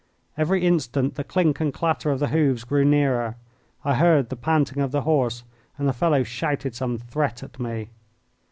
Every 0.35 0.65
instant 0.65 1.13
the 1.13 1.23
clink 1.23 1.59
and 1.59 1.71
clatter 1.71 2.09
of 2.09 2.19
the 2.19 2.29
hoofs 2.29 2.63
grew 2.63 2.83
nearer. 2.83 3.35
I 3.85 3.93
heard 3.93 4.29
the 4.29 4.35
panting 4.35 4.81
of 4.81 4.89
the 4.91 5.01
horse, 5.01 5.43
and 5.77 5.87
the 5.87 5.93
fellow 5.93 6.23
shouted 6.23 6.73
some 6.73 6.97
threat 6.97 7.43
at 7.43 7.59
me. 7.59 7.91